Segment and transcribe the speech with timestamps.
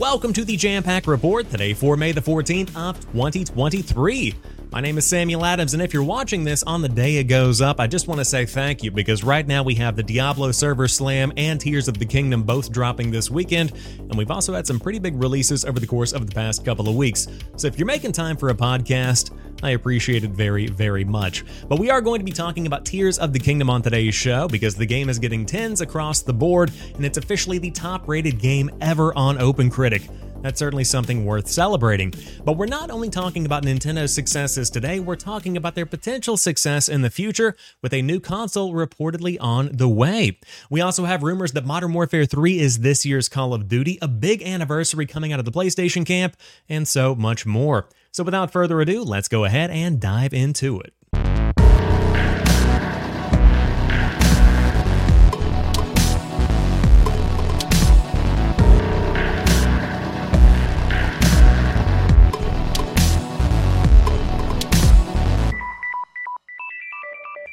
[0.00, 4.34] Welcome to the Jampack Report today for May the 14th of 2023.
[4.72, 7.60] My name is Samuel Adams, and if you're watching this on the day it goes
[7.60, 10.52] up, I just want to say thank you because right now we have the Diablo
[10.52, 14.68] Server Slam and Tears of the Kingdom both dropping this weekend, and we've also had
[14.68, 17.26] some pretty big releases over the course of the past couple of weeks.
[17.56, 21.44] So if you're making time for a podcast, I appreciate it very, very much.
[21.68, 24.46] But we are going to be talking about Tears of the Kingdom on today's show
[24.46, 28.38] because the game is getting 10s across the board, and it's officially the top rated
[28.38, 30.08] game ever on OpenCritic.
[30.42, 32.14] That's certainly something worth celebrating.
[32.44, 36.88] But we're not only talking about Nintendo's successes today, we're talking about their potential success
[36.88, 40.38] in the future with a new console reportedly on the way.
[40.70, 44.08] We also have rumors that Modern Warfare 3 is this year's Call of Duty, a
[44.08, 46.36] big anniversary coming out of the PlayStation camp,
[46.68, 47.88] and so much more.
[48.10, 50.94] So without further ado, let's go ahead and dive into it.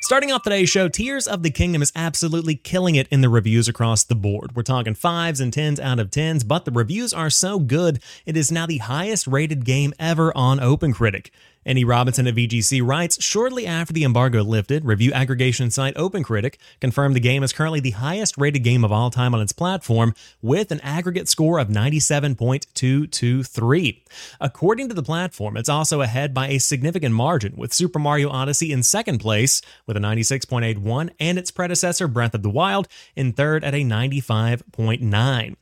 [0.08, 3.67] Starting off today's show, Tears of the Kingdom is absolutely killing it in the reviews
[3.67, 4.55] across the board.
[4.55, 8.38] We're talking 5s and 10s out of 10s, but the reviews are so good, it
[8.38, 11.30] is now the highest rated game ever on OpenCritic.
[11.68, 17.14] Andy Robinson of VGC writes Shortly after the embargo lifted, review aggregation site OpenCritic confirmed
[17.14, 20.72] the game is currently the highest rated game of all time on its platform with
[20.72, 24.02] an aggregate score of 97.223.
[24.40, 28.72] According to the platform, it's also ahead by a significant margin, with Super Mario Odyssey
[28.72, 33.66] in second place with a 96.81 and its predecessor Breath of the Wild in third
[33.66, 35.58] at a 95.9.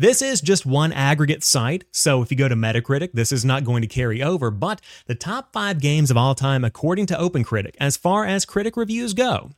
[0.00, 3.64] This is just one aggregate site, so if you go to Metacritic, this is not
[3.64, 7.74] going to carry over, but the top five games of all time according to OpenCritic,
[7.78, 9.50] as far as critic reviews go,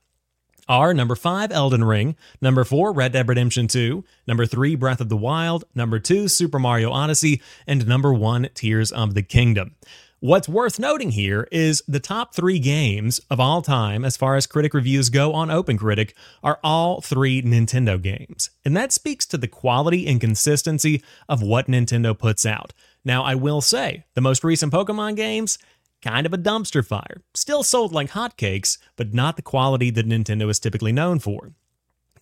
[0.69, 5.09] are number 5 Elden Ring, number 4 Red Dead Redemption 2, number 3 Breath of
[5.09, 9.77] the Wild, number 2 Super Mario Odyssey, and number 1 Tears of the Kingdom.
[10.23, 14.47] What's worth noting here is the top three games of all time, as far as
[14.47, 16.13] critic reviews go on OpenCritic,
[16.45, 18.51] are all three Nintendo games.
[18.65, 22.73] And that speaks to the quality and consistency of what Nintendo puts out.
[23.05, 25.59] Now, I will say, the most recent Pokemon games,
[26.03, 27.23] kind of a dumpster fire.
[27.35, 31.51] Still sold like hotcakes, but not the quality that Nintendo is typically known for.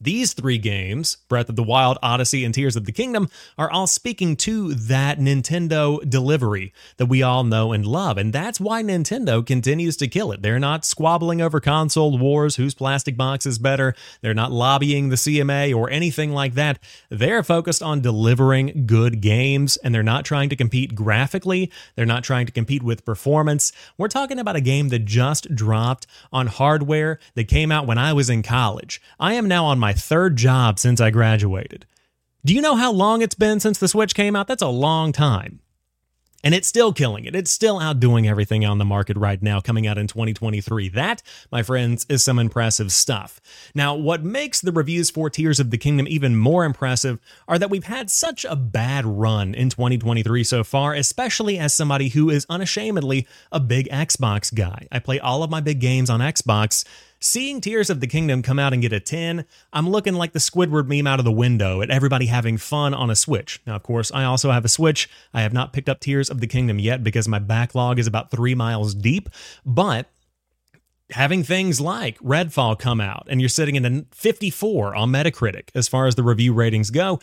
[0.02, 3.28] These three games, Breath of the Wild, Odyssey, and Tears of the Kingdom,
[3.58, 8.16] are all speaking to that Nintendo delivery that we all know and love.
[8.16, 10.40] And that's why Nintendo continues to kill it.
[10.40, 13.94] They're not squabbling over console wars, whose plastic box is better.
[14.22, 16.78] They're not lobbying the CMA or anything like that.
[17.10, 21.70] They're focused on delivering good games, and they're not trying to compete graphically.
[21.96, 23.70] They're not trying to compete with performance.
[23.98, 28.14] We're talking about a game that just dropped on hardware that came out when I
[28.14, 29.02] was in college.
[29.18, 31.84] I am now on my my third job since I graduated.
[32.44, 34.46] Do you know how long it's been since the Switch came out?
[34.46, 35.58] That's a long time.
[36.44, 37.34] And it's still killing it.
[37.34, 40.90] It's still outdoing everything on the market right now, coming out in 2023.
[40.90, 43.40] That, my friends, is some impressive stuff.
[43.74, 47.18] Now, what makes the reviews for Tears of the Kingdom even more impressive
[47.48, 52.10] are that we've had such a bad run in 2023 so far, especially as somebody
[52.10, 54.86] who is unashamedly a big Xbox guy.
[54.92, 56.84] I play all of my big games on Xbox.
[57.22, 59.44] Seeing Tears of the Kingdom come out and get a 10,
[59.74, 63.10] I'm looking like the Squidward meme out of the window at everybody having fun on
[63.10, 63.60] a Switch.
[63.66, 65.06] Now, of course, I also have a Switch.
[65.34, 68.30] I have not picked up Tears of the Kingdom yet because my backlog is about
[68.30, 69.28] three miles deep,
[69.66, 70.08] but
[71.10, 75.88] having things like Redfall come out and you're sitting in a 54 on Metacritic as
[75.88, 77.20] far as the review ratings go,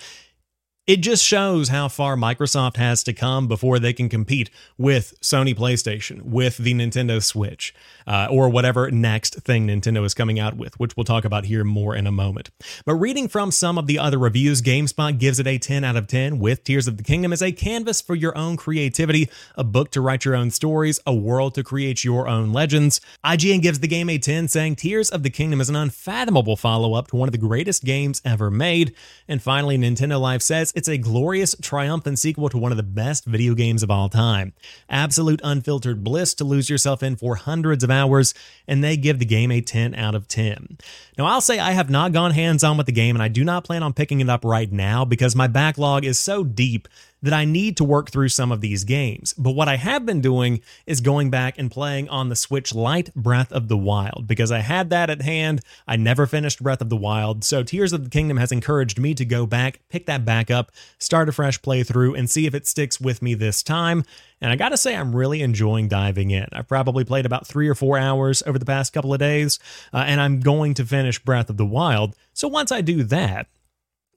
[0.87, 5.53] it just shows how far Microsoft has to come before they can compete with Sony
[5.53, 7.75] PlayStation, with the Nintendo Switch,
[8.07, 11.65] uh, or whatever next thing Nintendo is coming out with, which we'll talk about here
[11.65, 12.51] more in a moment.
[12.85, 16.07] But reading from some of the other reviews, GameSpot gives it a 10 out of
[16.07, 19.91] 10 with Tears of the Kingdom as a canvas for your own creativity, a book
[19.91, 23.01] to write your own stories, a world to create your own legends.
[23.25, 26.93] IGN gives the game a 10, saying Tears of the Kingdom is an unfathomable follow
[26.93, 28.95] up to one of the greatest games ever made.
[29.27, 33.25] And finally, Nintendo Life says it's a glorious, triumphant sequel to one of the best
[33.25, 34.53] video games of all time.
[34.87, 38.35] Absolute unfiltered bliss to lose yourself in for hundreds of hours,
[38.67, 40.77] and they give the game a 10 out of 10.
[41.17, 43.43] Now, I'll say I have not gone hands on with the game, and I do
[43.43, 46.87] not plan on picking it up right now because my backlog is so deep
[47.21, 49.33] that I need to work through some of these games.
[49.33, 53.13] But what I have been doing is going back and playing on the Switch Lite
[53.15, 55.61] Breath of the Wild because I had that at hand.
[55.87, 59.13] I never finished Breath of the Wild, so Tears of the Kingdom has encouraged me
[59.15, 62.67] to go back, pick that back up, start a fresh playthrough, and see if it
[62.67, 64.03] sticks with me this time.
[64.39, 66.47] And I gotta say, I'm really enjoying diving in.
[66.51, 69.57] I've probably played about three or four hours over the past couple of days,
[69.91, 72.15] uh, and I'm going to finish Breath of the Wild.
[72.33, 73.47] So once I do that,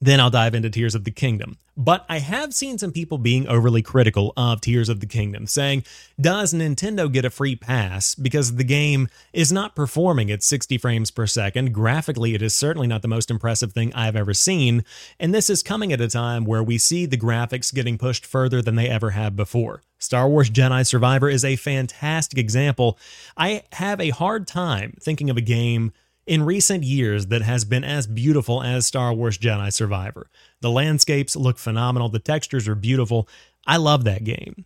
[0.01, 1.59] then I'll dive into Tears of the Kingdom.
[1.77, 5.85] But I have seen some people being overly critical of Tears of the Kingdom, saying,
[6.21, 11.11] Does Nintendo get a free pass because the game is not performing at 60 frames
[11.11, 11.73] per second?
[11.73, 14.85] Graphically, it is certainly not the most impressive thing I've ever seen,
[15.19, 18.61] and this is coming at a time where we see the graphics getting pushed further
[18.61, 19.83] than they ever have before.
[19.99, 22.99] Star Wars Jedi Survivor is a fantastic example.
[23.37, 25.93] I have a hard time thinking of a game
[26.31, 30.31] in recent years that has been as beautiful as Star Wars Jedi Survivor.
[30.61, 33.29] The landscapes look phenomenal, the textures are beautiful.
[33.67, 34.65] I love that game.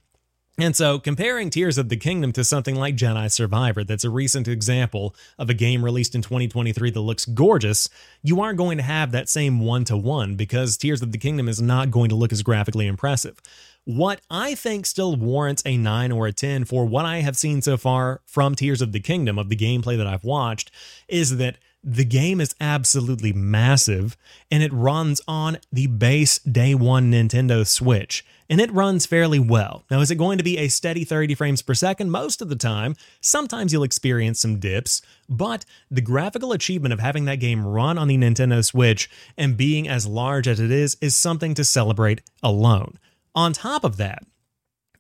[0.59, 4.47] And so, comparing Tears of the Kingdom to something like Jedi Survivor, that's a recent
[4.47, 7.89] example of a game released in 2023 that looks gorgeous,
[8.23, 11.49] you aren't going to have that same one to one because Tears of the Kingdom
[11.49, 13.41] is not going to look as graphically impressive.
[13.87, 17.61] What I think still warrants a 9 or a 10 for what I have seen
[17.61, 20.71] so far from Tears of the Kingdom, of the gameplay that I've watched,
[21.07, 24.17] is that the game is absolutely massive
[24.51, 28.25] and it runs on the base day one Nintendo Switch.
[28.49, 29.85] And it runs fairly well.
[29.91, 32.11] Now, is it going to be a steady 30 frames per second?
[32.11, 32.97] Most of the time.
[33.21, 38.09] Sometimes you'll experience some dips, but the graphical achievement of having that game run on
[38.09, 42.99] the Nintendo Switch and being as large as it is is something to celebrate alone.
[43.35, 44.25] On top of that,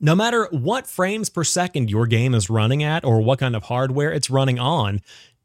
[0.00, 3.64] no matter what frames per second your game is running at or what kind of
[3.64, 5.00] hardware it's running on,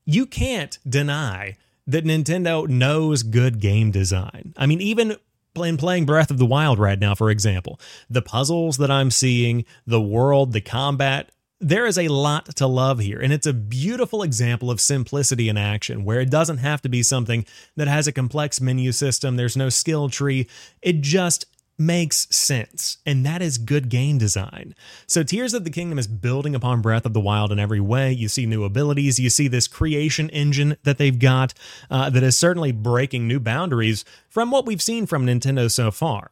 [0.06, 1.56] you can't deny
[1.86, 4.54] that Nintendo knows good game design.
[4.58, 5.18] I mean, even
[5.56, 9.66] in playing Breath of the Wild right now, for example, the puzzles that I'm seeing,
[9.86, 14.24] the world, the combat, there is a lot to love here, and it's a beautiful
[14.24, 17.46] example of simplicity in action where it doesn't have to be something
[17.76, 20.48] that has a complex menu system, there's no skill tree.
[20.82, 21.46] It just
[21.80, 24.76] makes sense, and that is good game design.
[25.08, 28.12] So, Tears of the Kingdom is building upon Breath of the Wild in every way.
[28.12, 31.54] You see new abilities, you see this creation engine that they've got
[31.90, 36.32] uh, that is certainly breaking new boundaries from what we've seen from Nintendo so far.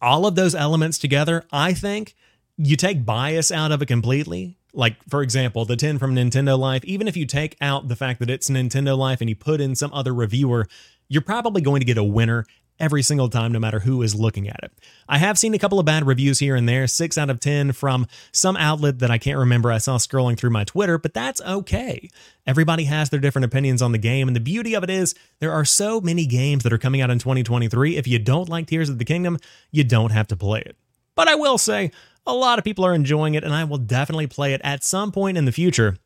[0.00, 2.14] All of those elements together, I think,
[2.56, 4.58] you take bias out of it completely.
[4.72, 8.18] Like, for example, the 10 from Nintendo Life, even if you take out the fact
[8.20, 10.66] that it's Nintendo Life and you put in some other reviewer,
[11.08, 12.44] you're probably going to get a winner
[12.80, 14.72] every single time, no matter who is looking at it.
[15.08, 17.72] I have seen a couple of bad reviews here and there, 6 out of 10
[17.72, 21.40] from some outlet that I can't remember I saw scrolling through my Twitter, but that's
[21.42, 22.08] okay.
[22.46, 25.52] Everybody has their different opinions on the game, and the beauty of it is there
[25.52, 27.96] are so many games that are coming out in 2023.
[27.96, 29.38] If you don't like Tears of the Kingdom,
[29.70, 30.76] you don't have to play it.
[31.14, 31.92] But I will say,
[32.26, 35.12] a lot of people are enjoying it, and I will definitely play it at some
[35.12, 35.96] point in the future.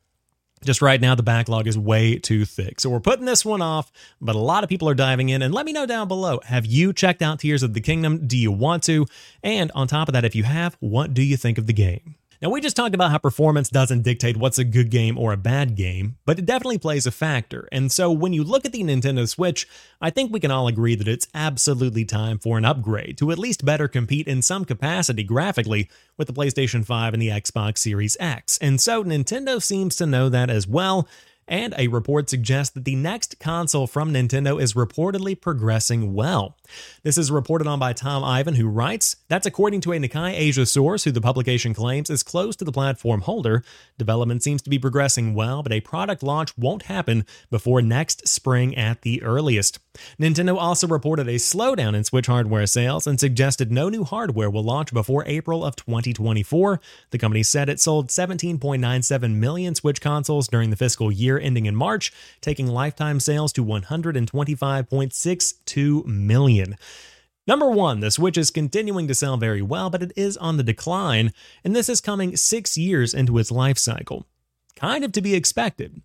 [0.63, 2.79] Just right now, the backlog is way too thick.
[2.79, 5.41] So we're putting this one off, but a lot of people are diving in.
[5.41, 8.27] And let me know down below have you checked out Tears of the Kingdom?
[8.27, 9.05] Do you want to?
[9.43, 12.15] And on top of that, if you have, what do you think of the game?
[12.41, 15.37] Now, we just talked about how performance doesn't dictate what's a good game or a
[15.37, 17.67] bad game, but it definitely plays a factor.
[17.69, 19.67] And so when you look at the Nintendo Switch,
[19.99, 23.39] I think we can all agree that it's absolutely time for an upgrade to at
[23.39, 28.15] least better compete in some capacity graphically with the PlayStation 5 and the Xbox Series
[28.21, 28.57] X.
[28.59, 31.09] And so Nintendo seems to know that as well
[31.49, 36.55] and a report suggests that the next console from Nintendo is reportedly progressing well.
[37.03, 40.65] This is reported on by Tom Ivan, who writes That's according to a Nikkei Asia
[40.65, 43.63] source, who the publication claims is close to the platform holder.
[43.97, 48.77] Development seems to be progressing well, but a product launch won't happen before next spring
[48.77, 49.79] at the earliest.
[50.19, 54.63] Nintendo also reported a slowdown in Switch hardware sales and suggested no new hardware will
[54.63, 56.79] launch before April of 2024.
[57.09, 61.75] The company said it sold 17.97 million Switch consoles during the fiscal year ending in
[61.75, 66.77] March, taking lifetime sales to 125.62 million.
[67.47, 70.63] Number one, the Switch is continuing to sell very well, but it is on the
[70.63, 74.25] decline, and this is coming six years into its life cycle.
[74.75, 76.01] Kind of to be expected.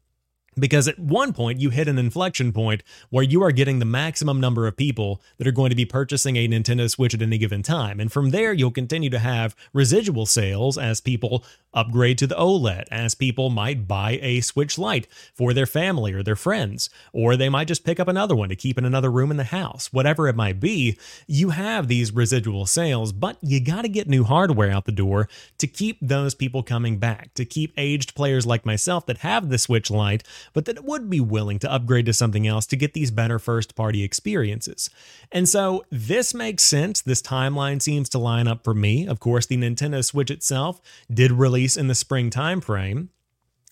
[0.58, 4.40] Because at one point, you hit an inflection point where you are getting the maximum
[4.40, 7.62] number of people that are going to be purchasing a Nintendo Switch at any given
[7.62, 8.00] time.
[8.00, 12.84] And from there, you'll continue to have residual sales as people upgrade to the OLED,
[12.90, 17.49] as people might buy a Switch Lite for their family or their friends, or they
[17.49, 19.92] might just pick up another one to keep in another room in the house.
[19.92, 20.96] Whatever it might be,
[21.26, 25.28] you have these residual sales, but you got to get new hardware out the door
[25.58, 29.58] to keep those people coming back, to keep aged players like myself that have the
[29.58, 30.23] Switch Lite
[30.53, 33.39] but that it would be willing to upgrade to something else to get these better
[33.39, 34.91] first party experiences.
[35.33, 37.01] And so this makes sense.
[37.01, 39.07] This timeline seems to line up for me.
[39.07, 40.81] Of course, the Nintendo Switch itself
[41.13, 43.09] did release in the spring timeframe.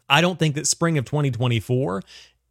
[0.09, 2.03] I don't think that spring of 2024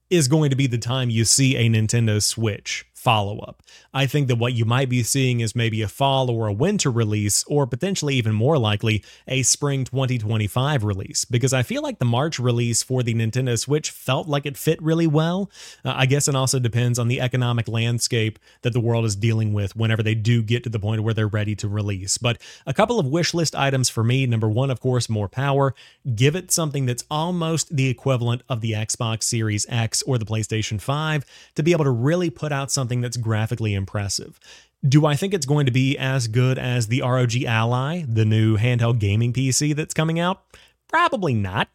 [0.09, 3.63] is going to be the time you see a Nintendo Switch follow up.
[3.95, 6.91] I think that what you might be seeing is maybe a fall or a winter
[6.91, 12.05] release, or potentially even more likely, a spring 2025 release, because I feel like the
[12.05, 15.49] March release for the Nintendo Switch felt like it fit really well.
[15.83, 19.51] Uh, I guess it also depends on the economic landscape that the world is dealing
[19.51, 22.19] with whenever they do get to the point where they're ready to release.
[22.19, 25.73] But a couple of wish list items for me number one, of course, more power.
[26.13, 30.79] Give it something that's almost the equivalent of the Xbox Series X or the PlayStation
[30.79, 34.37] 5 to be able to really put out something that's graphically impressive.
[34.85, 38.57] Do I think it's going to be as good as the ROG Ally, the new
[38.57, 40.43] handheld gaming PC that's coming out?
[40.89, 41.69] Probably not.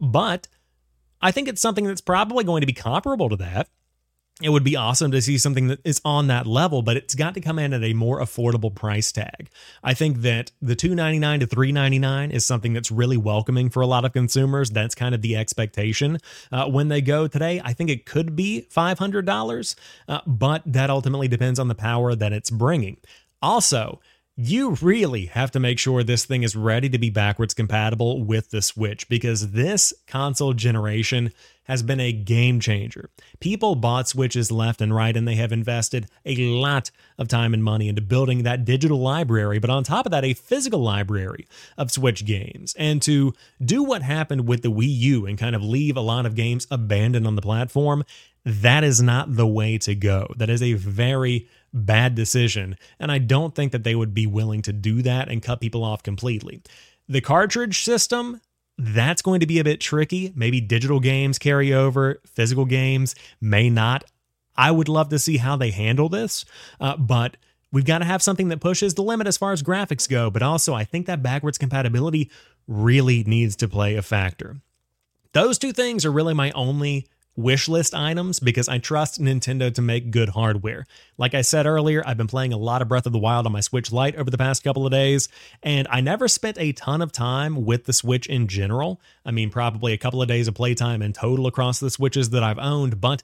[0.00, 0.46] But
[1.20, 3.68] I think it's something that's probably going to be comparable to that
[4.44, 7.34] it would be awesome to see something that is on that level, but it's got
[7.34, 9.50] to come in at a more affordable price tag.
[9.82, 14.04] I think that the 299 to 399 is something that's really welcoming for a lot
[14.04, 14.70] of consumers.
[14.70, 16.18] That's kind of the expectation.
[16.50, 19.74] Uh, when they go today, I think it could be $500,
[20.08, 22.96] uh, but that ultimately depends on the power that it's bringing.
[23.42, 24.00] Also,
[24.36, 28.50] you really have to make sure this thing is ready to be backwards compatible with
[28.50, 31.32] the Switch because this console generation
[31.64, 33.10] has been a game changer.
[33.40, 37.62] People bought Switches left and right, and they have invested a lot of time and
[37.62, 41.46] money into building that digital library, but on top of that, a physical library
[41.76, 42.74] of Switch games.
[42.78, 46.26] And to do what happened with the Wii U and kind of leave a lot
[46.26, 48.04] of games abandoned on the platform,
[48.44, 50.32] that is not the way to go.
[50.36, 52.76] That is a very bad decision.
[52.98, 55.84] And I don't think that they would be willing to do that and cut people
[55.84, 56.62] off completely.
[57.08, 58.40] The cartridge system,
[58.78, 60.32] that's going to be a bit tricky.
[60.34, 64.04] Maybe digital games carry over, physical games may not.
[64.56, 66.44] I would love to see how they handle this,
[66.80, 67.36] uh, but
[67.70, 70.30] we've got to have something that pushes the limit as far as graphics go.
[70.30, 72.30] But also, I think that backwards compatibility
[72.66, 74.56] really needs to play a factor.
[75.32, 79.82] Those two things are really my only wish list items because I trust Nintendo to
[79.82, 80.86] make good hardware.
[81.16, 83.52] Like I said earlier, I've been playing a lot of Breath of the Wild on
[83.52, 85.28] my Switch Lite over the past couple of days,
[85.62, 89.00] and I never spent a ton of time with the Switch in general.
[89.24, 92.42] I mean, probably a couple of days of playtime in total across the Switches that
[92.42, 93.22] I've owned, but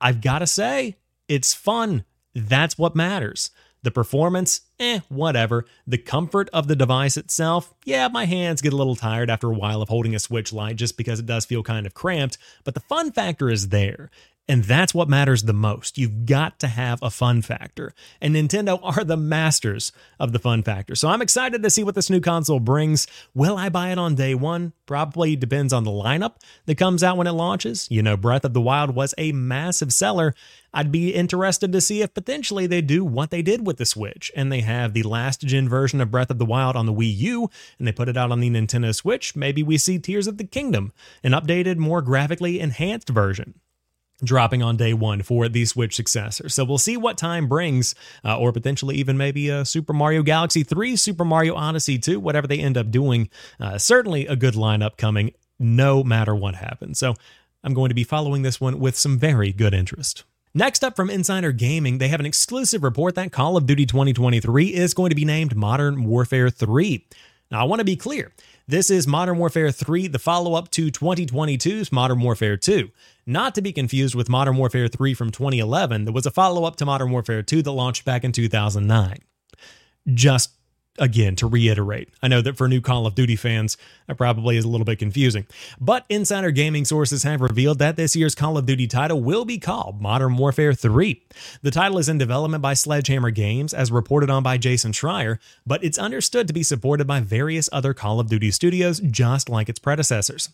[0.00, 0.96] I've got to say,
[1.28, 2.04] it's fun.
[2.34, 3.50] That's what matters.
[3.86, 5.64] The performance, eh, whatever.
[5.86, 9.54] The comfort of the device itself, yeah, my hands get a little tired after a
[9.54, 12.74] while of holding a Switch Lite just because it does feel kind of cramped, but
[12.74, 14.10] the fun factor is there.
[14.48, 15.98] And that's what matters the most.
[15.98, 17.92] You've got to have a fun factor.
[18.20, 20.94] And Nintendo are the masters of the fun factor.
[20.94, 23.08] So I'm excited to see what this new console brings.
[23.34, 24.72] Will I buy it on day one?
[24.86, 26.34] Probably depends on the lineup
[26.66, 27.88] that comes out when it launches.
[27.90, 30.32] You know, Breath of the Wild was a massive seller.
[30.72, 34.30] I'd be interested to see if potentially they do what they did with the Switch
[34.36, 37.16] and they have the last gen version of Breath of the Wild on the Wii
[37.16, 39.34] U and they put it out on the Nintendo Switch.
[39.34, 40.92] Maybe we see Tears of the Kingdom,
[41.24, 43.54] an updated, more graphically enhanced version
[44.22, 46.48] dropping on day one for the Switch successor.
[46.48, 47.94] So we'll see what time brings,
[48.24, 52.46] uh, or potentially even maybe a Super Mario Galaxy 3, Super Mario Odyssey 2, whatever
[52.46, 53.28] they end up doing.
[53.60, 56.98] Uh, certainly a good lineup coming no matter what happens.
[56.98, 57.14] So
[57.62, 60.24] I'm going to be following this one with some very good interest.
[60.54, 64.72] Next up from Insider Gaming, they have an exclusive report that Call of Duty 2023
[64.72, 67.06] is going to be named Modern Warfare 3.
[67.50, 68.32] Now, I want to be clear.
[68.68, 72.90] This is Modern Warfare 3, the follow up to 2022's Modern Warfare 2.
[73.24, 76.74] Not to be confused with Modern Warfare 3 from 2011, that was a follow up
[76.76, 79.18] to Modern Warfare 2 that launched back in 2009.
[80.12, 80.50] Just
[80.98, 83.76] again, to reiterate, I know that for new Call of Duty fans,
[84.06, 85.46] that probably is a little bit confusing.
[85.80, 89.58] But insider gaming sources have revealed that this year's Call of Duty title will be
[89.58, 91.22] called Modern Warfare 3.
[91.62, 95.82] The title is in development by Sledgehammer Games, as reported on by Jason Schreier, but
[95.84, 99.78] it's understood to be supported by various other Call of Duty studios, just like its
[99.78, 100.50] predecessors.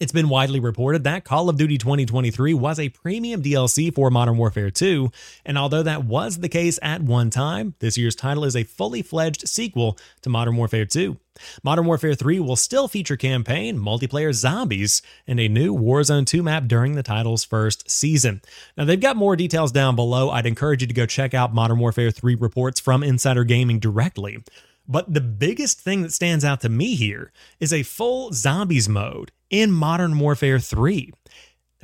[0.00, 4.36] It's been widely reported that Call of Duty 2023 was a premium DLC for Modern
[4.36, 5.08] Warfare 2,
[5.46, 9.02] and although that was the case at one time, this year's title is a fully
[9.02, 11.16] fledged sequel to Modern Warfare 2.
[11.62, 16.66] Modern Warfare 3 will still feature campaign, multiplayer zombies, and a new Warzone 2 map
[16.66, 18.42] during the title's first season.
[18.76, 20.30] Now, they've got more details down below.
[20.30, 24.42] I'd encourage you to go check out Modern Warfare 3 reports from Insider Gaming directly.
[24.86, 29.32] But the biggest thing that stands out to me here is a full zombies mode
[29.50, 31.12] in Modern Warfare 3.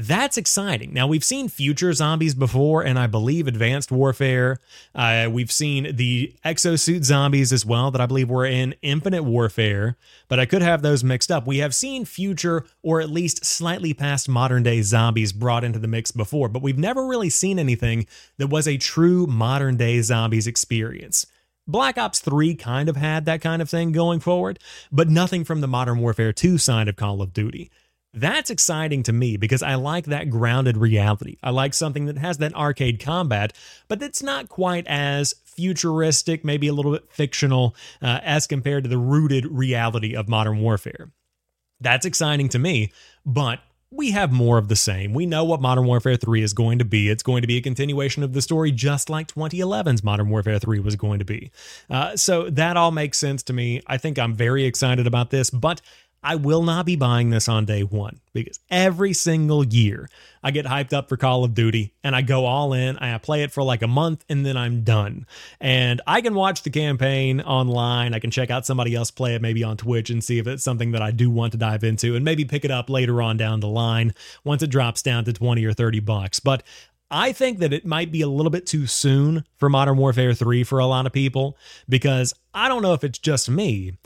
[0.01, 0.95] That's exciting.
[0.95, 4.59] Now, we've seen future zombies before, and I believe Advanced Warfare.
[4.95, 9.99] Uh, we've seen the exosuit zombies as well, that I believe were in Infinite Warfare,
[10.29, 11.47] but I could have those mixed up.
[11.47, 15.89] We have seen future, or at least slightly past modern day zombies brought into the
[15.89, 18.07] mix before, but we've never really seen anything
[18.39, 21.27] that was a true modern day zombies experience.
[21.67, 24.59] Black Ops 3 kind of had that kind of thing going forward,
[24.91, 27.71] but nothing from the Modern Warfare 2 side of Call of Duty.
[28.13, 31.37] That's exciting to me because I like that grounded reality.
[31.43, 33.53] I like something that has that arcade combat,
[33.87, 38.91] but that's not quite as futuristic, maybe a little bit fictional uh, as compared to
[38.91, 41.13] the rooted reality of modern warfare.
[41.81, 42.93] That's exciting to me,
[43.25, 43.61] but
[43.93, 45.13] we have more of the same.
[45.13, 47.09] We know what Modern Warfare 3 is going to be.
[47.09, 50.79] It's going to be a continuation of the story, just like 2011's Modern Warfare 3
[50.79, 51.51] was going to be.
[51.89, 53.83] Uh, so that all makes sense to me.
[53.89, 55.81] I think I'm very excited about this, but
[56.23, 60.09] I will not be buying this on day one because every single year
[60.43, 62.97] I get hyped up for Call of Duty and I go all in.
[62.99, 65.27] I play it for like a month and then I'm done.
[65.61, 68.15] And I can watch the campaign online.
[68.15, 70.65] I can check out somebody else play it maybe on Twitch and see if it's
[70.65, 73.37] something that I do want to dive into and maybe pick it up later on
[73.37, 76.41] down the line once it drops down to 20 or 30 bucks.
[76.41, 76.63] But
[77.11, 80.63] I think that it might be a little bit too soon for Modern Warfare 3
[80.63, 83.99] for a lot of people because I don't know if it's just me,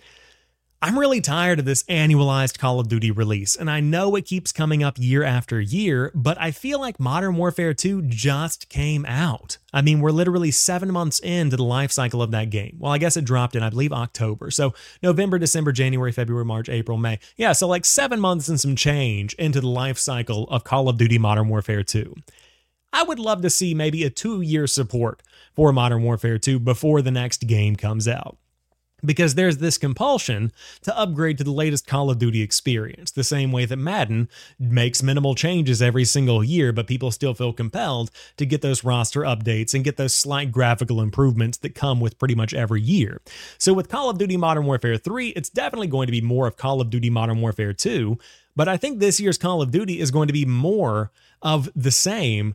[0.84, 4.52] I'm really tired of this annualized Call of Duty release, and I know it keeps
[4.52, 9.56] coming up year after year, but I feel like Modern Warfare 2 just came out.
[9.72, 12.76] I mean, we're literally seven months into the life cycle of that game.
[12.78, 14.50] Well, I guess it dropped in, I believe, October.
[14.50, 17.18] So November, December, January, February, March, April, May.
[17.38, 20.98] Yeah, so like seven months and some change into the life cycle of Call of
[20.98, 22.14] Duty Modern Warfare 2.
[22.92, 25.22] I would love to see maybe a two year support
[25.54, 28.36] for Modern Warfare 2 before the next game comes out
[29.04, 33.52] because there's this compulsion to upgrade to the latest Call of Duty experience, the same
[33.52, 38.46] way that Madden makes minimal changes every single year, but people still feel compelled to
[38.46, 42.54] get those roster updates and get those slight graphical improvements that come with pretty much
[42.54, 43.20] every year.
[43.58, 46.56] So with Call of Duty Modern Warfare 3, it's definitely going to be more of
[46.56, 48.18] Call of Duty Modern Warfare 2,
[48.56, 51.10] but I think this year's Call of Duty is going to be more
[51.42, 52.54] of the same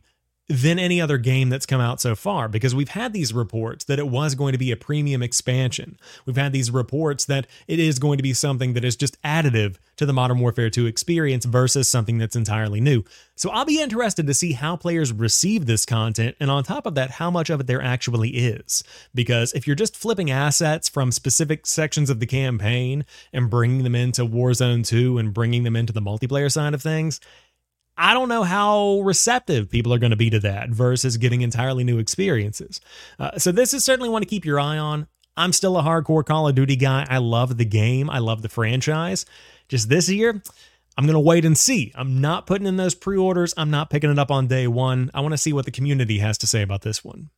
[0.50, 4.00] than any other game that's come out so far because we've had these reports that
[4.00, 5.96] it was going to be a premium expansion.
[6.26, 9.76] We've had these reports that it is going to be something that is just additive
[9.96, 13.04] to the Modern Warfare 2 experience versus something that's entirely new.
[13.36, 16.96] So I'll be interested to see how players receive this content and on top of
[16.96, 18.82] that, how much of it there actually is.
[19.14, 23.94] Because if you're just flipping assets from specific sections of the campaign and bringing them
[23.94, 27.20] into Warzone 2 and bringing them into the multiplayer side of things,
[28.00, 31.84] I don't know how receptive people are going to be to that versus getting entirely
[31.84, 32.80] new experiences.
[33.18, 35.06] Uh, so, this is certainly one to keep your eye on.
[35.36, 37.06] I'm still a hardcore Call of Duty guy.
[37.08, 39.26] I love the game, I love the franchise.
[39.68, 40.42] Just this year,
[40.96, 41.92] I'm going to wait and see.
[41.94, 45.10] I'm not putting in those pre orders, I'm not picking it up on day one.
[45.12, 47.28] I want to see what the community has to say about this one.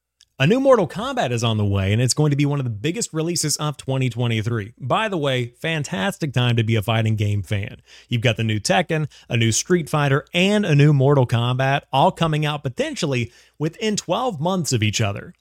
[0.42, 2.64] A new Mortal Kombat is on the way, and it's going to be one of
[2.64, 4.72] the biggest releases of 2023.
[4.76, 7.80] By the way, fantastic time to be a fighting game fan.
[8.08, 12.10] You've got the new Tekken, a new Street Fighter, and a new Mortal Kombat, all
[12.10, 15.32] coming out potentially within 12 months of each other.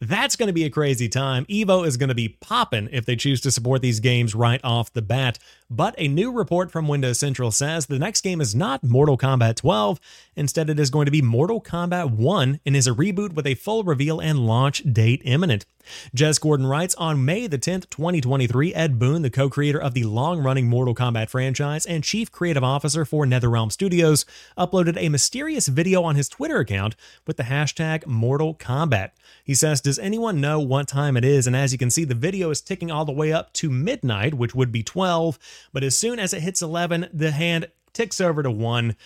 [0.00, 1.44] That's going to be a crazy time.
[1.46, 4.92] Evo is going to be popping if they choose to support these games right off
[4.92, 5.40] the bat.
[5.70, 9.56] But a new report from Windows Central says the next game is not Mortal Kombat
[9.56, 10.00] 12.
[10.34, 13.54] Instead, it is going to be Mortal Kombat 1 and is a reboot with a
[13.54, 15.66] full reveal and launch date imminent.
[16.14, 20.04] Jez Corden writes On May the 10th, 2023, Ed Boon, the co creator of the
[20.04, 24.24] long running Mortal Kombat franchise and chief creative officer for NetherRealm Studios,
[24.56, 29.10] uploaded a mysterious video on his Twitter account with the hashtag Mortal Kombat.
[29.44, 31.46] He says, Does anyone know what time it is?
[31.46, 34.34] And as you can see, the video is ticking all the way up to midnight,
[34.34, 35.38] which would be 12.
[35.72, 38.96] But as soon as it hits 11, the hand ticks over to 1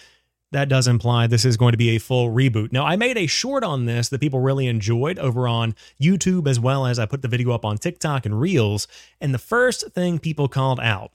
[0.52, 2.72] that does imply this is going to be a full reboot.
[2.72, 6.60] Now, I made a short on this that people really enjoyed over on YouTube as
[6.60, 8.86] well as I put the video up on TikTok and Reels.
[9.20, 11.12] And the first thing people called out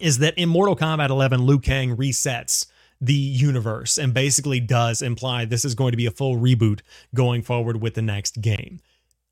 [0.00, 2.66] is that in Mortal Kombat 11, Liu Kang resets
[3.00, 6.80] the universe and basically does imply this is going to be a full reboot
[7.14, 8.80] going forward with the next game.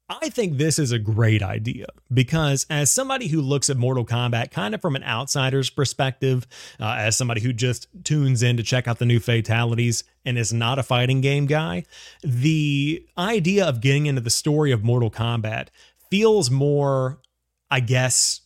[0.09, 4.53] I think this is a great idea because, as somebody who looks at Mortal Kombat
[4.53, 6.47] kind of from an outsider's perspective,
[6.79, 10.53] uh, as somebody who just tunes in to check out the new fatalities and is
[10.53, 11.85] not a fighting game guy,
[12.23, 15.69] the idea of getting into the story of Mortal Kombat
[16.09, 17.19] feels more,
[17.69, 18.43] I guess,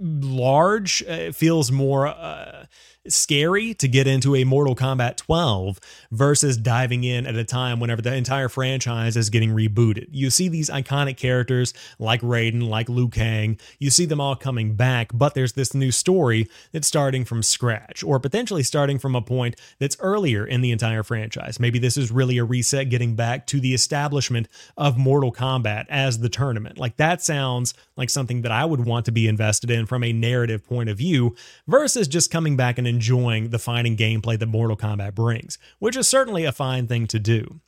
[0.00, 1.04] large.
[1.08, 2.08] Uh, it feels more.
[2.08, 2.66] Uh,
[3.08, 8.00] scary to get into a Mortal Kombat 12 versus diving in at a time whenever
[8.00, 10.06] the entire franchise is getting rebooted.
[10.10, 14.74] You see these iconic characters like Raiden, like Liu Kang, you see them all coming
[14.74, 19.22] back, but there's this new story that's starting from scratch or potentially starting from a
[19.22, 21.58] point that's earlier in the entire franchise.
[21.58, 26.20] Maybe this is really a reset getting back to the establishment of Mortal Kombat as
[26.20, 26.78] the tournament.
[26.78, 30.12] Like that sounds like something that I would want to be invested in from a
[30.12, 31.34] narrative point of view
[31.66, 36.08] versus just coming back and enjoying the fighting gameplay that Mortal Kombat brings, which is
[36.08, 37.60] certainly a fine thing to do.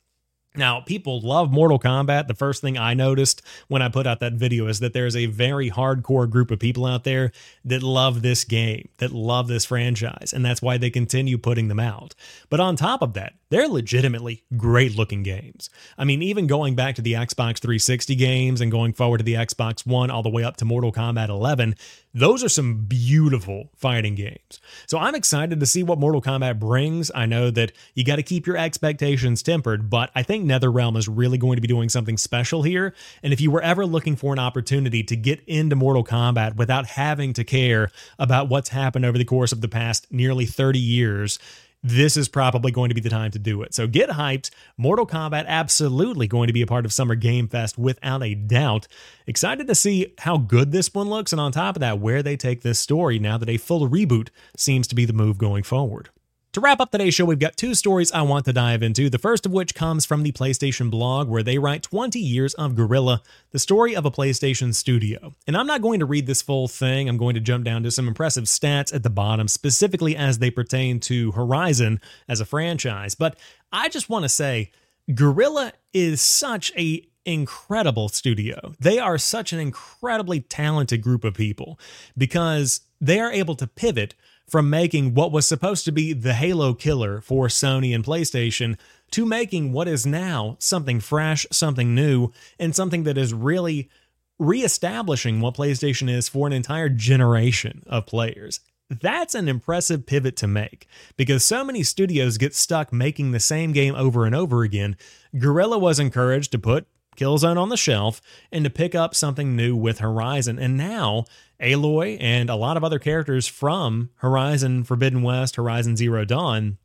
[0.57, 2.27] Now, people love Mortal Kombat.
[2.27, 5.25] The first thing I noticed when I put out that video is that there's a
[5.25, 7.31] very hardcore group of people out there
[7.65, 11.79] that love this game, that love this franchise, and that's why they continue putting them
[11.79, 12.15] out.
[12.49, 15.69] But on top of that, they're legitimately great looking games.
[15.97, 19.35] I mean, even going back to the Xbox 360 games and going forward to the
[19.35, 21.75] Xbox One all the way up to Mortal Kombat 11,
[22.15, 24.61] those are some beautiful fighting games.
[24.87, 27.11] So I'm excited to see what Mortal Kombat brings.
[27.13, 31.09] I know that you got to keep your expectations tempered, but I think NetherRealm is
[31.09, 32.95] really going to be doing something special here.
[33.21, 36.87] And if you were ever looking for an opportunity to get into Mortal Kombat without
[36.87, 41.37] having to care about what's happened over the course of the past nearly 30 years,
[41.85, 43.75] this is probably going to be the time to do it.
[43.75, 44.49] So get hyped.
[44.75, 48.87] Mortal Kombat absolutely going to be a part of Summer Game Fest without a doubt.
[49.27, 52.35] Excited to see how good this one looks, and on top of that, where they
[52.35, 56.09] take this story now that a full reboot seems to be the move going forward.
[56.55, 59.09] To wrap up today's show, we've got two stories I want to dive into.
[59.09, 62.75] The first of which comes from the PlayStation blog, where they write 20 years of
[62.75, 65.33] Guerrilla, the story of a PlayStation studio.
[65.47, 67.91] And I'm not going to read this full thing, I'm going to jump down to
[67.91, 73.15] some impressive stats at the bottom, specifically as they pertain to Horizon as a franchise.
[73.15, 73.37] But
[73.73, 74.71] I just want to say,
[75.13, 78.73] Guerrilla is such a incredible studio.
[78.79, 81.77] They are such an incredibly talented group of people
[82.17, 84.15] because they are able to pivot
[84.47, 88.77] from making what was supposed to be the Halo killer for Sony and PlayStation
[89.11, 93.89] to making what is now something fresh, something new, and something that is really
[94.37, 98.59] reestablishing what PlayStation is for an entire generation of players.
[98.89, 103.71] That's an impressive pivot to make because so many studios get stuck making the same
[103.71, 104.95] game over and over again.
[105.37, 109.75] Guerrilla was encouraged to put Killzone on the shelf and to pick up something new
[109.75, 110.59] with Horizon.
[110.59, 111.25] And now
[111.59, 116.77] Aloy and a lot of other characters from Horizon Forbidden West, Horizon Zero Dawn,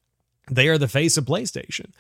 [0.51, 1.93] they are the face of PlayStation.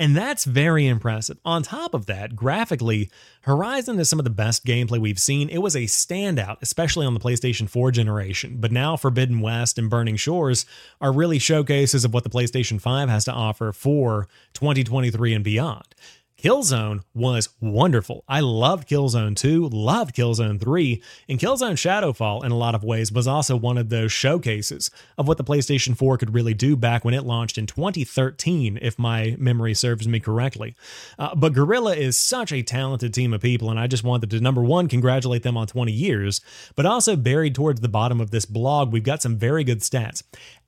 [0.00, 1.38] And that's very impressive.
[1.44, 3.10] On top of that, graphically,
[3.42, 5.50] Horizon is some of the best gameplay we've seen.
[5.50, 8.56] It was a standout, especially on the PlayStation 4 generation.
[8.60, 10.64] But now Forbidden West and Burning Shores
[11.02, 15.94] are really showcases of what the PlayStation 5 has to offer for 2023 and beyond.
[16.42, 18.24] Killzone was wonderful.
[18.26, 23.12] I loved Killzone 2, loved Killzone 3, and Killzone Shadowfall in a lot of ways
[23.12, 27.04] was also one of those showcases of what the PlayStation 4 could really do back
[27.04, 30.74] when it launched in 2013, if my memory serves me correctly.
[31.18, 34.40] Uh, but Guerrilla is such a talented team of people, and I just wanted to,
[34.40, 36.40] number one, congratulate them on 20 years,
[36.74, 40.22] but also buried towards the bottom of this blog, we've got some very good stats.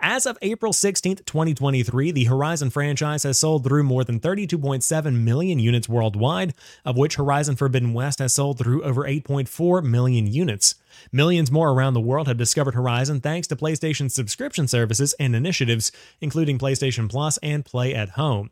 [0.04, 5.60] As of April 16th, 2023, the Horizon franchise has sold through more than 32.7 million
[5.60, 10.74] units worldwide, of which Horizon Forbidden West has sold through over 8.4 million units.
[11.12, 15.92] Millions more around the world have discovered Horizon thanks to PlayStation's subscription services and initiatives,
[16.20, 18.50] including PlayStation Plus and Play at Home.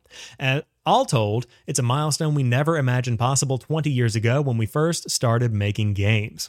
[0.86, 5.10] all told, it's a milestone we never imagined possible 20 years ago when we first
[5.10, 6.48] started making games.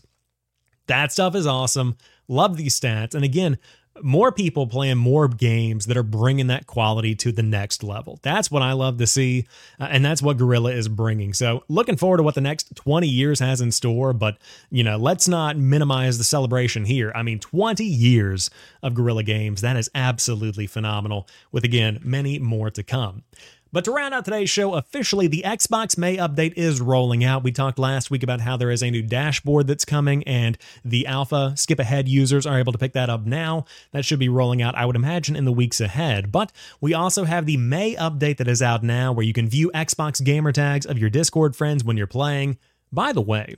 [0.85, 1.95] That stuff is awesome.
[2.27, 3.15] Love these stats.
[3.15, 3.57] And again,
[4.03, 8.19] more people playing more games that are bringing that quality to the next level.
[8.21, 9.47] That's what I love to see,
[9.79, 11.33] uh, and that's what Guerrilla is bringing.
[11.33, 14.37] So, looking forward to what the next 20 years has in store, but
[14.69, 17.11] you know, let's not minimize the celebration here.
[17.15, 18.49] I mean, 20 years
[18.83, 23.23] of Guerrilla games, that is absolutely phenomenal, with again, many more to come.
[23.73, 27.41] But to round out today's show, officially, the Xbox May update is rolling out.
[27.41, 31.07] We talked last week about how there is a new dashboard that's coming, and the
[31.07, 33.63] alpha skip ahead users are able to pick that up now.
[33.93, 36.33] That should be rolling out, I would imagine, in the weeks ahead.
[36.33, 39.71] But we also have the May update that is out now, where you can view
[39.73, 42.57] Xbox gamer tags of your Discord friends when you're playing.
[42.91, 43.55] By the way,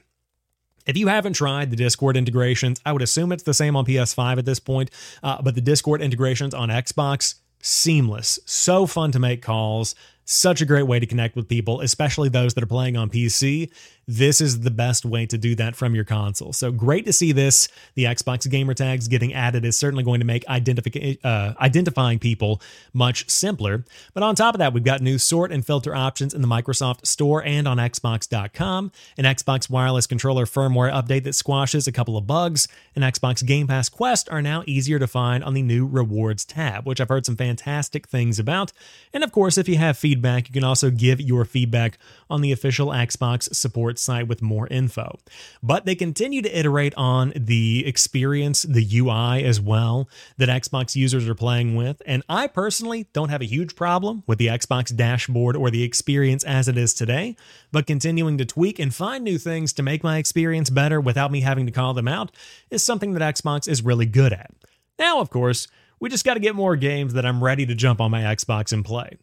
[0.86, 4.38] if you haven't tried the Discord integrations, I would assume it's the same on PS5
[4.38, 4.92] at this point,
[5.24, 8.38] uh, but the Discord integrations on Xbox, seamless.
[8.46, 9.96] So fun to make calls.
[10.26, 13.70] Such a great way to connect with people, especially those that are playing on PC
[14.08, 16.52] this is the best way to do that from your console.
[16.52, 17.70] So great to see this.
[17.96, 22.62] The Xbox gamer tags getting added is certainly going to make identifi- uh, identifying people
[22.94, 23.86] much simpler.
[24.14, 27.06] But on top of that, we've got new sort and filter options in the Microsoft
[27.06, 32.28] Store and on Xbox.com, an Xbox wireless controller firmware update that squashes a couple of
[32.28, 36.44] bugs, and Xbox Game Pass Quest are now easier to find on the new Rewards
[36.44, 38.74] tab, which I've heard some fantastic things about.
[39.14, 41.98] And of course, if you have feedback, you can also give your feedback
[42.30, 45.18] on the official Xbox support site with more info.
[45.62, 51.28] But they continue to iterate on the experience, the UI as well, that Xbox users
[51.28, 52.02] are playing with.
[52.06, 56.44] And I personally don't have a huge problem with the Xbox dashboard or the experience
[56.44, 57.36] as it is today,
[57.72, 61.42] but continuing to tweak and find new things to make my experience better without me
[61.42, 62.32] having to call them out
[62.70, 64.52] is something that Xbox is really good at.
[65.00, 65.68] Now, of course,
[66.00, 68.74] we just got to get more games that I'm ready to jump on my Xbox
[68.74, 69.18] and play.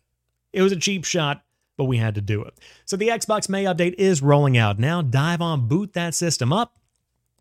[0.52, 1.42] It was a cheap shot
[1.76, 2.52] but we had to do it.
[2.84, 5.00] So the Xbox May update is rolling out now.
[5.00, 6.76] Dive on, boot that system up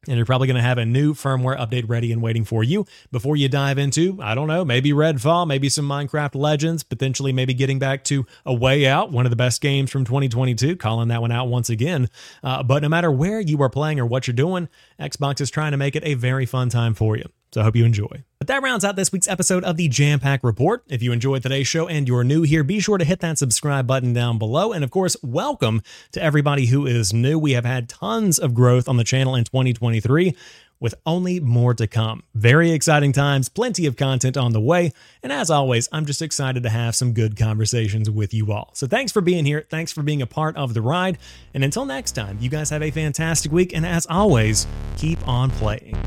[0.07, 2.85] and you're probably going to have a new firmware update ready and waiting for you
[3.11, 7.53] before you dive into, I don't know, maybe Redfall, maybe some Minecraft Legends, potentially maybe
[7.53, 11.21] getting back to A Way Out, one of the best games from 2022, calling that
[11.21, 12.09] one out once again.
[12.41, 14.69] Uh, but no matter where you are playing or what you're doing,
[14.99, 17.25] Xbox is trying to make it a very fun time for you.
[17.51, 18.23] So I hope you enjoy.
[18.37, 20.83] But that rounds out this week's episode of the Jampack Report.
[20.87, 23.87] If you enjoyed today's show and you're new here, be sure to hit that subscribe
[23.87, 24.71] button down below.
[24.71, 25.81] And of course, welcome
[26.11, 27.39] to everybody who is new.
[27.39, 30.35] We have had tons of growth on the channel in 2023
[30.79, 32.23] with only more to come.
[32.33, 34.93] Very exciting times, plenty of content on the way.
[35.21, 38.69] And as always, I'm just excited to have some good conversations with you all.
[38.73, 39.65] So thanks for being here.
[39.69, 41.17] Thanks for being a part of the ride.
[41.53, 43.73] And until next time, you guys have a fantastic week.
[43.73, 45.97] And as always, keep on playing.